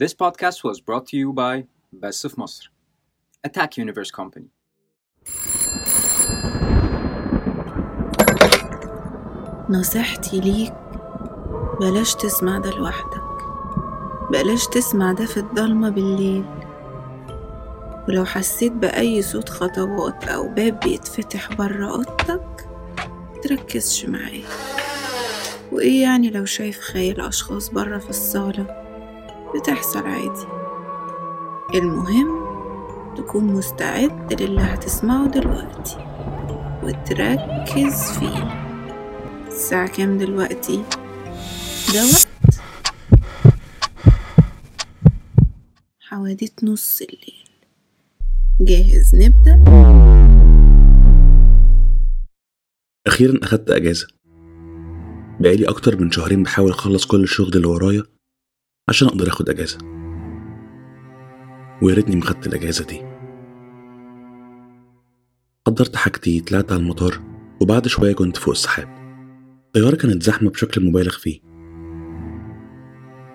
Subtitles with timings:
[0.00, 2.68] This podcast was brought to you by Best of Masr,
[3.44, 4.48] Attack Universe Company.
[9.70, 10.74] نصيحتي ليك
[11.80, 13.22] بلاش تسمع ده لوحدك.
[14.30, 16.44] بلاش تسمع ده في الضلمة بالليل.
[18.08, 22.68] ولو حسيت بأي صوت خطوات أو باب بيتفتح برا أوضتك
[23.36, 24.42] متركزش معاه
[25.72, 28.79] وإيه يعني لو شايف خيال أشخاص برا في الصالة؟
[29.54, 30.46] بتحصل عادي.
[31.74, 32.40] المهم
[33.16, 35.96] تكون مستعد للي هتسمعه دلوقتي
[36.82, 38.60] وتركز فيه.
[39.46, 40.84] الساعة كام دلوقتي؟
[41.94, 42.60] ده وقت
[46.00, 47.44] حواديت نص الليل.
[48.60, 49.64] جاهز نبدأ؟
[53.06, 54.06] أخيرا أخدت أجازة.
[55.40, 58.02] بقالي أكتر من شهرين بحاول أخلص كل الشغل اللي ورايا.
[58.90, 59.78] عشان أقدر أخد أجازة.
[61.82, 63.02] ويا ريتني ما خدت الأجازة دي.
[65.66, 67.20] حضرت حاجتي طلعت على المطار
[67.60, 68.88] وبعد شوية كنت فوق السحاب.
[69.66, 71.40] الطيارة كانت زحمة بشكل مبالغ فيه.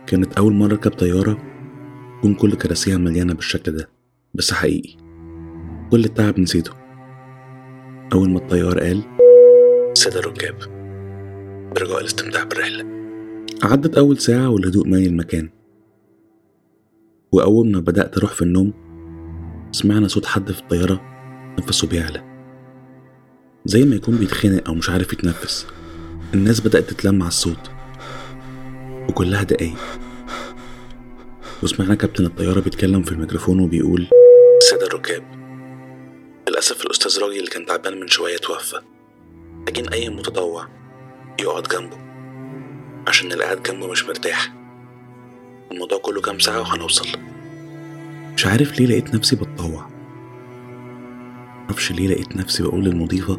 [0.08, 1.38] كانت أول مرة أركب طيارة
[2.18, 3.90] تكون كل كراسيها مليانة بالشكل ده
[4.34, 4.98] بس حقيقي.
[5.92, 6.72] كل التعب نسيته.
[8.14, 9.04] أول ما الطيار قال
[9.94, 10.56] سادة الركاب
[11.76, 12.95] برجاء الاستمتاع بالرحلة.
[13.64, 15.50] عدت أول ساعة والهدوء مالي المكان.
[17.32, 18.74] وأول ما بدأت أروح في النوم
[19.72, 21.02] سمعنا صوت حد في الطيارة
[21.60, 22.36] نفسه بيعلى.
[23.66, 25.68] زي ما يكون بيتخنق أو مش عارف يتنفس.
[26.34, 27.72] الناس بدأت تتلم على الصوت.
[29.10, 30.00] وكلها دقايق.
[31.64, 34.08] وسمعنا كابتن الطيارة بيتكلم في الميكروفون وبيقول
[34.62, 35.24] السادة الركاب
[36.50, 38.82] للأسف الأستاذ راجل اللي كان تعبان من شوية توفى.
[39.68, 40.68] لكن أي متطوع
[41.40, 42.05] يقعد جنبه.
[43.08, 44.54] عشان اللي قاعد جنبه مش مرتاح.
[45.72, 47.08] الموضوع كله كام ساعة وهنوصل.
[48.34, 49.90] مش عارف ليه لقيت نفسي بتطوع.
[51.64, 53.36] معرفش ليه لقيت نفسي بقول للمضيفة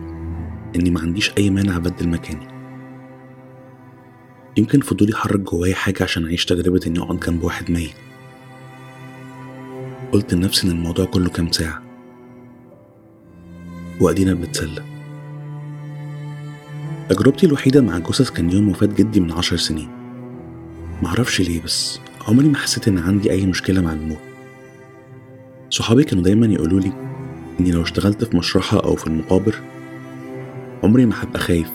[0.77, 2.49] إني ما عنديش أي مانع أبدل مكاني.
[4.57, 7.95] يمكن فضولي حرك جوايا حاجة عشان أعيش تجربة إني أقعد جنب واحد ميت.
[10.13, 11.83] قلت لنفسي إن الموضوع كله كام ساعة.
[14.01, 14.96] وأدينا بنتسلى.
[17.09, 19.89] تجربتي الوحيدة مع الجثث كان يوم وفاة جدي من عشر سنين.
[21.03, 24.19] معرفش ليه بس عمري ما حسيت إن عندي أي مشكلة مع الموت.
[25.71, 26.93] صحابي كانوا دايما يقولوا لي
[27.61, 29.55] إني لو اشتغلت في مشرحة أو في المقابر
[30.83, 31.71] عمري ما هبقى خايف.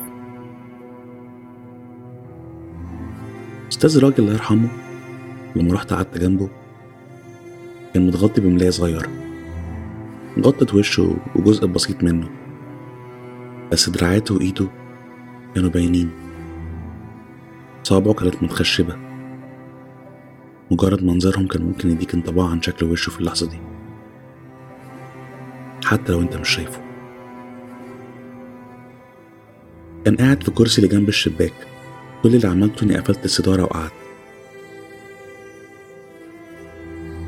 [3.71, 4.69] أستاذ راجل الله يرحمه
[5.55, 6.49] لما رحت قعدت جنبه
[7.93, 9.09] كان متغطي بملاية صغيرة.
[10.39, 12.29] غطت وشه وجزء بسيط منه
[13.71, 14.67] بس دراعاته وإيده
[15.55, 16.11] كانوا باينين.
[17.83, 18.97] صوابعه كانت متخشبة.
[20.71, 23.57] مجرد منظرهم كان ممكن يديك انطباع عن شكل وشه في اللحظة دي.
[25.85, 26.81] حتى لو انت مش شايفه.
[30.05, 31.53] كان قاعد في كرسي اللي جنب الشباك.
[32.23, 33.93] كل اللي عملته إني قفلت الستارة وقعدت.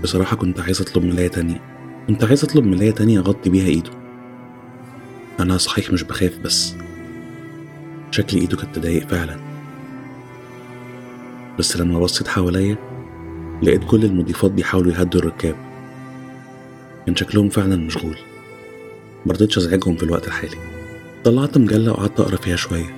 [0.04, 1.62] بصراحة كنت عايز أطلب ملاية تانية.
[2.08, 3.92] كنت عايز أطلب ملاية تانية أغطي بيها إيده.
[5.40, 6.76] أنا صحيح مش بخاف بس.
[8.14, 9.40] شكل إيده كانت تضايق فعلا.
[11.60, 12.76] بس لما بصيت حواليا
[13.64, 15.56] لقيت كل المضيفات بيحاولوا يهدوا الركاب.
[17.06, 18.18] كان شكلهم فعلا مشغول.
[19.26, 20.58] مرضتش أزعجهم في الوقت الحالي.
[21.24, 22.96] طلعت مجلة وقعدت أقرأ فيها شوية.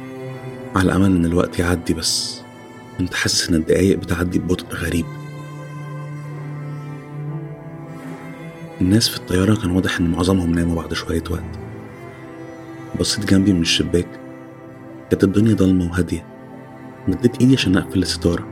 [0.75, 2.42] على امل إن الوقت يعدي بس.
[2.98, 5.06] كنت حاسس إن الدقايق بتعدي ببطء غريب.
[8.81, 11.59] الناس في الطيارة كان واضح إن معظمهم ناموا بعد شوية وقت.
[13.00, 14.25] بصيت جنبي من الشباك
[15.10, 16.26] كانت الدنيا ضلمة وهادية.
[17.08, 18.48] مديت إيدي عشان أقفل الستارة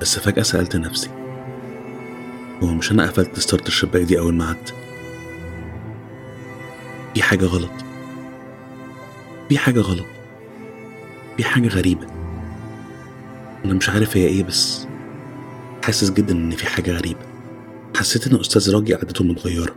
[0.00, 1.10] بس فجأة سألت نفسي
[2.62, 4.74] هو مش أنا قفلت ستارة الشباك دي أول ما قعدت؟
[7.14, 7.70] في حاجة غلط.
[9.48, 10.06] في حاجة غلط.
[11.36, 12.06] في حاجة غريبة.
[13.64, 14.86] أنا مش عارف هي إيه بس
[15.84, 17.20] حاسس جدا إن في حاجة غريبة.
[17.96, 19.74] حسيت إن أستاذ راجي قعدته متغيرة.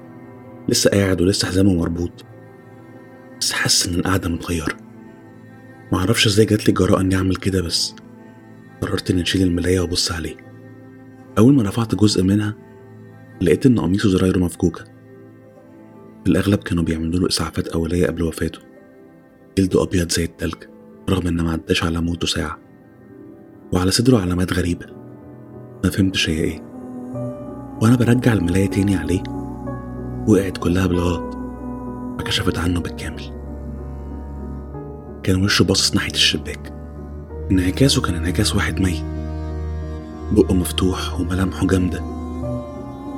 [0.70, 2.26] لسه قاعد ولسه حزامه مربوط.
[3.42, 4.85] بس حاسس إن القعدة متغيرة.
[5.92, 7.96] معرفش إزاي جاتلي الجراءة إني أعمل كده بس
[8.82, 10.36] قررت إني أشيل الملاية وأبص عليه
[11.38, 12.56] أول ما رفعت جزء منها
[13.42, 14.96] لقيت إن قميصه زرايره مفكوكة
[16.26, 18.60] في الأغلب كانوا بيعملوا له إسعافات أولية قبل وفاته.
[19.58, 20.56] جلده أبيض زي التلج
[21.10, 22.60] رغم إن ما عداش على موته ساعة.
[23.74, 24.86] وعلى صدره علامات غريبة.
[25.84, 26.62] ما فهمتش هي إيه.
[27.82, 29.24] وأنا برجع الملاية تاني عليه
[30.28, 31.38] وقعت كلها بالغلط.
[32.20, 33.35] فكشفت عنه بالكامل.
[35.26, 36.74] كان وشه باصص ناحية الشباك.
[37.52, 39.04] انعكاسه كان انعكاس واحد ميت.
[40.32, 42.00] بقه مفتوح وملامحه جامدة.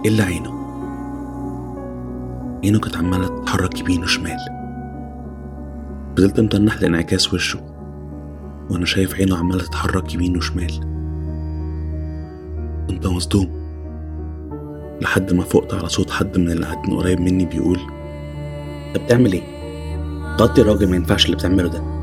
[0.06, 0.52] إلا عينه.
[2.64, 4.38] عينه كانت عمالة تتحرك يمين وشمال.
[6.18, 7.60] فضلت متنح لانعكاس وشه.
[8.70, 10.72] وأنا شايف عينه عمالة تتحرك يمين وشمال.
[12.90, 13.50] كنت مصدوم.
[15.02, 17.80] لحد ما فقت على صوت حد من اللي قاعدين قريب مني بيقول
[18.88, 19.58] انت بتعمل إيه؟
[20.38, 21.97] غطي الراجل ما ينفعش اللي بتعمله ده.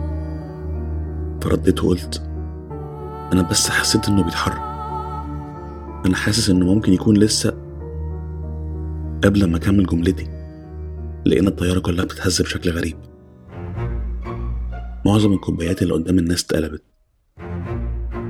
[1.45, 2.23] فرديت وقلت
[3.33, 4.63] أنا بس حسيت إنه بيتحرك.
[6.07, 7.51] أنا حاسس إنه ممكن يكون لسه
[9.25, 10.29] قبل ما أكمل جملتي
[11.27, 12.97] لقينا الطيارة كلها بتتهز بشكل غريب.
[15.07, 16.83] معظم الكوبايات اللي قدام الناس اتقلبت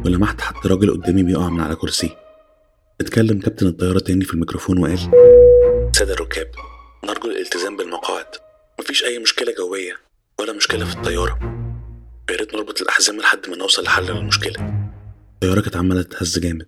[0.05, 2.17] ولمحت حتى راجل قدامي بيقع من على كرسيه
[3.01, 4.99] اتكلم كابتن الطيارة تاني في الميكروفون وقال
[5.93, 6.51] سادة الركاب
[7.05, 8.27] نرجو الالتزام بالمقاعد.
[8.81, 9.93] مفيش أي مشكلة جوية
[10.41, 11.64] ولا مشكلة في الطيارة.
[12.31, 14.89] يا ريت نربط الأحزمة لحد ما نوصل لحل للمشكلة.
[15.35, 16.67] الطيارة كانت عمالة تتهز جامد.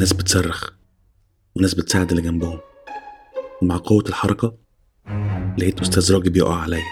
[0.00, 0.70] ناس بتصرخ
[1.56, 2.60] وناس بتساعد اللي جنبهم.
[3.62, 4.56] ومع قوة الحركة
[5.58, 6.82] لقيت أستاذ راجل بيقع عليا.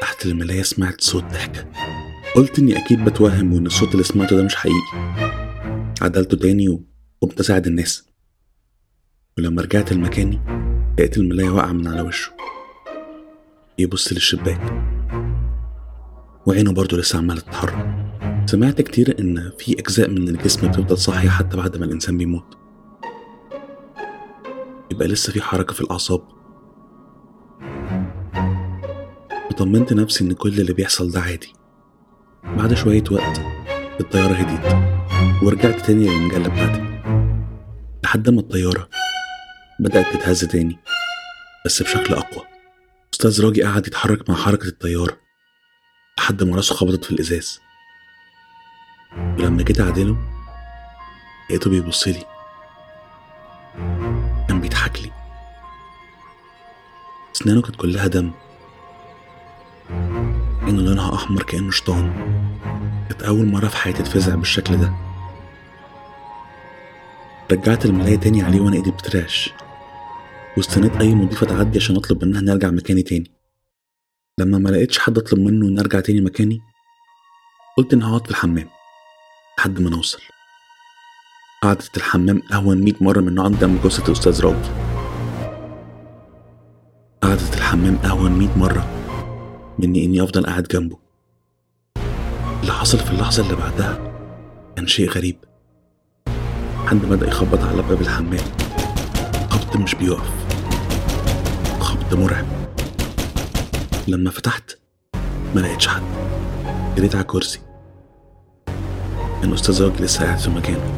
[0.00, 1.72] تحت الملاية سمعت صوت ضحكة.
[2.34, 4.92] قلت إني أكيد بتوهم وإن الصوت اللي سمعته ده مش حقيقي.
[6.02, 8.08] عدلته تاني وقمت أساعد الناس.
[9.38, 10.40] ولما رجعت لمكاني
[10.98, 12.32] لقيت الملاية واقعة من على وشه.
[13.78, 14.97] يبص للشباك.
[16.48, 17.94] وعينه برضه لسه عمالة تتحرك.
[18.46, 22.58] سمعت كتير إن في أجزاء من الجسم بتفضل صاحية حتى بعد ما الإنسان بيموت.
[24.90, 26.20] يبقى لسه في حركة في الأعصاب.
[29.50, 31.52] وطمنت نفسي إن كل اللي بيحصل ده عادي.
[32.44, 33.40] بعد شوية وقت
[34.00, 34.72] الطيارة هديت
[35.42, 37.00] ورجعت تاني للمجلة بتاعتي.
[38.04, 38.88] لحد ما الطيارة
[39.80, 40.78] بدأت تتهز تاني
[41.66, 42.44] بس بشكل أقوى.
[43.14, 45.27] أستاذ راجي قعد يتحرك مع حركة الطيارة.
[46.18, 47.60] لحد ما رأسه خبطت في الإزاز.
[49.16, 50.16] ولما جيت أعدله
[51.50, 52.24] لقيته بيبصلي
[54.48, 55.10] كان بيضحك لي.
[57.36, 58.32] أسنانه كانت كلها دم.
[60.62, 62.12] عينه لونها أحمر كأنه شيطان
[63.08, 64.92] كانت أول مرة في حياتي اتفزع بالشكل ده.
[67.52, 69.50] رجعت الملاية تاني عليه وأنا إيدي بترعش
[70.56, 73.37] واستنيت أي مضيفة تعدي عشان أطلب منها نرجع مكاني تاني.
[74.38, 76.60] لما ما لقيتش حد أطلب منه نرجع تاني مكاني
[77.76, 78.68] قلت إن هقعد في الحمام
[79.58, 80.22] لحد ما نوصل.
[81.62, 84.68] قعدة الحمام أهون مية مرة من نقعد جنب جثة الأستاذ راجي
[87.22, 88.86] قعدة الحمام أهون مية مرة
[89.78, 90.98] مني إني أفضل قاعد جنبه.
[92.60, 94.12] اللي حصل في اللحظة اللي بعدها
[94.76, 95.36] كان شيء غريب.
[96.86, 98.44] حد بدأ يخبط على باب الحمام.
[99.50, 100.30] خبط مش بيقف.
[101.80, 102.67] خبط مرعب.
[104.08, 104.78] لما فتحت
[105.54, 106.02] ما لقيتش حد.
[106.96, 107.60] جريت على كرسي
[109.42, 110.92] كان أستاذ راجل لسه قاعد في مكانه.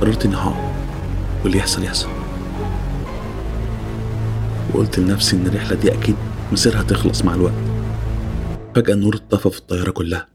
[0.00, 0.74] قررت إني هقعد
[1.44, 2.08] واللي يحصل يحصل.
[4.74, 6.16] وقلت لنفسي إن الرحلة دي أكيد
[6.52, 7.54] مصيرها تخلص مع الوقت.
[8.74, 10.28] فجأة النور اتطفى في الطيارة كلها.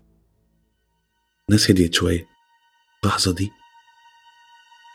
[1.50, 2.27] الناس هديت شوية.
[3.03, 3.51] اللحظة دي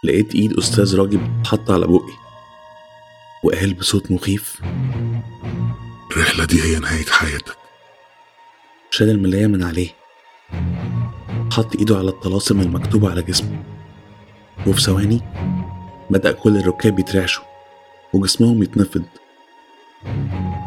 [0.05, 2.31] لقيت إيد أستاذ راجل بتتحط على بقي.
[3.45, 4.61] وقال بصوت مخيف
[6.21, 7.57] الرحلة دي هي نهاية حياتك.
[8.91, 9.89] شال الملاية من عليه.
[11.53, 13.63] حط إيده على الطلاسم المكتوبة على جسمه.
[14.67, 15.21] وفي ثواني
[16.11, 17.45] بدأ كل الركاب يترعشوا
[18.13, 19.03] وجسمهم يتنفض.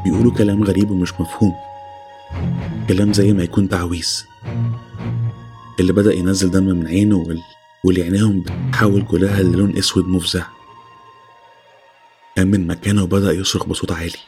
[0.06, 1.56] بيقولوا كلام غريب ومش مفهوم.
[2.88, 4.24] كلام زي ما يكون تعويذ.
[5.80, 7.42] اللي بدأ ينزل دم من عينه وال...
[7.84, 10.46] واللي عينيهم بتتحول كلها للون أسود مفزع.
[12.38, 14.20] قام من مكانه وبدأ يصرخ بصوت عالي.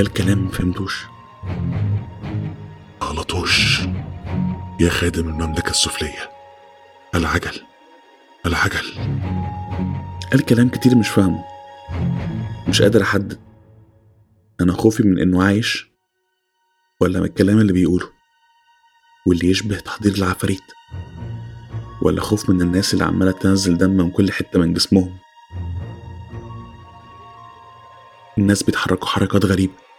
[0.00, 1.06] قال كلام مفهمتوش
[3.02, 3.80] غلطوش.
[4.80, 6.30] يا خادم المملكة السفلية.
[7.14, 7.60] العجل.
[8.46, 8.92] العجل.
[10.32, 11.44] قال كلام كتير مش فاهمه.
[12.68, 13.40] مش قادر أحدد.
[14.60, 15.90] أنا خوفي من إنه عايش
[17.00, 18.10] ولا من الكلام اللي بيقوله.
[19.26, 20.64] واللي يشبه تحضير العفاريت.
[22.02, 25.18] ولا خوف من الناس اللي عمالة تنزل دم من كل حتة من جسمهم.
[28.38, 29.89] الناس بيتحركوا حركات غريبة.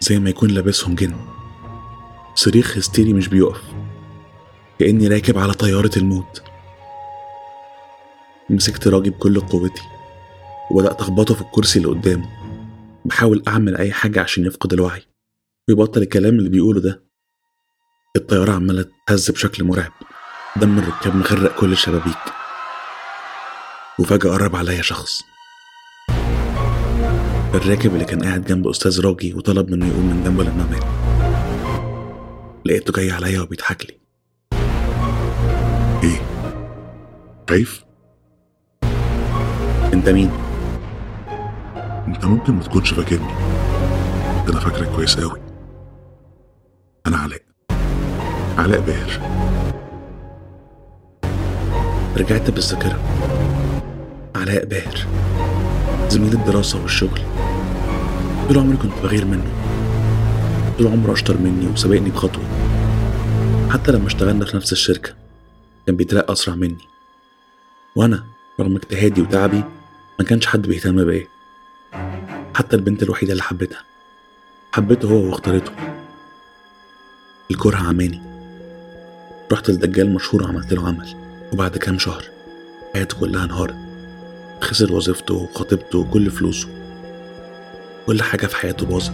[0.00, 1.16] زي ما يكون لابسهم جن.
[2.34, 3.62] صريخ هستيري مش بيقف.
[4.78, 6.42] كأني راكب على طيارة الموت.
[8.50, 9.82] مسكت راجي بكل قوتي
[10.70, 12.28] وبدأت أخبطه في الكرسي اللي قدامه.
[13.04, 15.02] بحاول أعمل أي حاجة عشان يفقد الوعي.
[15.68, 17.04] ويبطل الكلام اللي بيقوله ده.
[18.16, 19.92] الطيارة عمالة تهز بشكل مرعب.
[20.56, 22.18] دم الركاب مغرق كل الشبابيك
[23.98, 25.22] وفجأة قرب عليا شخص.
[27.56, 30.84] الراكب اللي كان قاعد جنب أستاذ راجي وطلب منه يقوم من جنبه لما مات
[32.66, 34.06] لقيته جاي عليا وبيضحك لي.
[37.50, 37.84] خايف
[39.92, 40.30] أنت مين؟
[42.08, 43.32] أنت ممكن ما تكونش فاكرني.
[44.46, 45.40] ده أنا فاكرك كويس قوي
[47.06, 47.40] أنا علاء.
[48.58, 49.20] علاء باهر.
[52.16, 52.98] رجعت بالذاكرة.
[54.36, 55.06] علاء باهر.
[56.08, 57.20] زميل الدراسة والشغل.
[58.48, 59.44] طول عمري كنت بغير منه.
[60.78, 62.44] طول عمره أشطر مني وسابقني بخطوة.
[63.70, 65.14] حتى لما اشتغلنا في نفس الشركة
[65.86, 66.88] كان بيترقى أسرع مني.
[67.96, 68.24] وأنا
[68.60, 69.64] رغم اجتهادي وتعبي
[70.18, 71.26] ما كانش حد بيهتم بيا.
[72.54, 73.84] حتى البنت الوحيدة اللي حبيتها.
[74.72, 75.72] حبيته هو واختارته.
[77.50, 78.22] الكره عماني.
[79.52, 81.14] رحت لدجال مشهور وعملت له عمل.
[81.52, 82.24] وبعد كام شهر
[82.94, 83.76] حياته كلها انهارت.
[84.60, 86.85] خسر وظيفته وخطيبته وكل فلوسه.
[88.06, 89.12] كل حاجة في حياته باظت.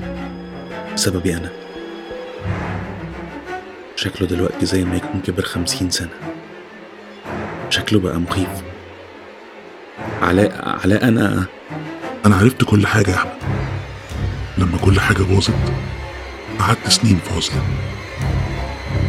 [0.94, 1.50] بسببي أنا.
[3.96, 6.10] شكله دلوقتي زي ما يكون كبر خمسين سنة.
[7.70, 8.48] شكله بقى مخيف.
[10.22, 11.44] علاء علاء أنا.
[12.26, 13.32] أنا عرفت كل حاجة يا أحمد.
[14.58, 15.54] لما كل حاجة باظت
[16.58, 17.62] قعدت سنين في عزله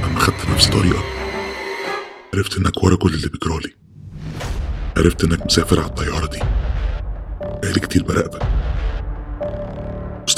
[0.03, 1.05] لما خدت نفس طريقك
[2.33, 3.73] عرفت إنك ورا كل اللي بيجرالي.
[4.97, 6.39] عرفت إنك مسافر على الطيارة دي.
[7.41, 8.52] بقالي كتير براقبك.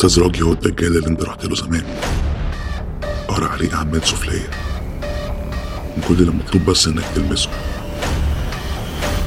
[0.05, 1.83] أستاذ راجي هو الدجال اللي انت رحت له زمان.
[3.27, 4.49] قرأ عليه أعمال سفلية.
[5.97, 7.49] من كل اللي مطلوب بس إنك تلمسه.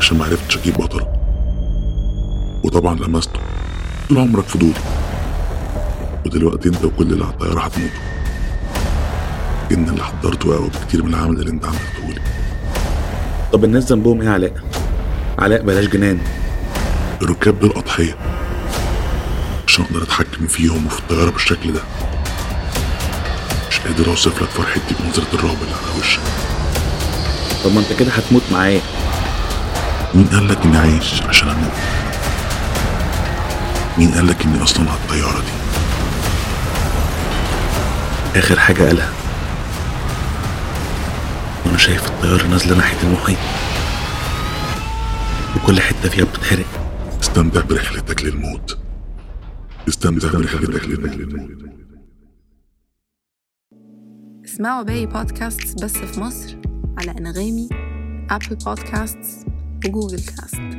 [0.01, 1.13] عشان معرفتش أجيب بطله
[2.65, 3.41] وطبعا لمسته.
[4.09, 4.73] طول عمرك فضولي
[6.27, 7.99] ودلوقتي أنت وكل اللي على الطياره هتموتوا
[9.73, 12.21] إن اللي حضرته اقوى بكتير من العمل اللي أنت عملته لي.
[13.53, 14.53] طب الناس ذنبهم يا علاء؟
[15.39, 16.19] علاء بلاش جنان.
[17.23, 18.38] الركاب دول أضحية.
[19.79, 21.81] عشان أقدر اتحكم فيهم وفي الطياره بالشكل ده.
[23.71, 26.21] مش قادر اوصف لك فرحتي بنظره الرعب اللي على وشك.
[27.65, 28.81] طب ما أنت كده هتموت معايا.
[30.15, 31.73] مين قال لك اني عايش عشان أموت؟
[33.99, 35.59] مين قال لك اني أصلا على الطيارة دي؟
[38.39, 39.11] آخر حاجة قالها.
[41.67, 43.39] وأنا شايف الطيارة نازلة ناحية المحيط.
[45.57, 46.67] وكل حتة فيها بتتحرق.
[47.23, 48.78] استمتع برحلتك للموت.
[49.89, 50.89] استمتع برحلتك
[54.45, 56.57] اسمعوا باقي بودكاست بس في مصر
[56.99, 57.69] على أنغامي
[58.31, 59.47] أبل بودكاست
[59.87, 60.78] وجوجل كاست